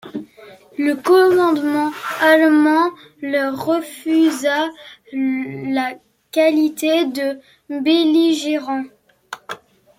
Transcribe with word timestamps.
Le 0.79 0.95
commandement 0.95 1.91
allemand 2.21 2.89
leur 3.21 3.63
refusa 3.63 4.67
la 5.13 5.93
qualité 6.31 7.05
de 7.05 7.39
belligérant. 7.69 8.85